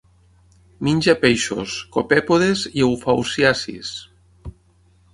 [0.87, 3.97] Menja peixos, copèpodes i eufausiacis.